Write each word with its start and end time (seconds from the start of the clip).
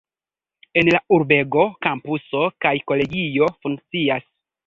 En 0.81 0.87
la 0.95 1.01
urbego 1.17 1.65
kampuso 1.87 2.43
kaj 2.67 2.73
kolegio 2.93 3.53
funkcias. 3.67 4.27